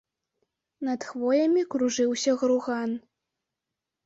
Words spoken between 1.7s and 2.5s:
кружыўся